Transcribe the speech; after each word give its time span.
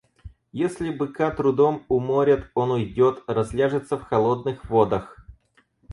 Если 0.53 0.89
быка 0.89 1.29
трудом 1.29 1.83
уморят— 1.87 2.49
он 2.55 2.71
уйдет, 2.71 3.21
разляжется 3.27 3.99
в 3.99 4.01
холодных 4.03 4.65
водах. 4.67 5.23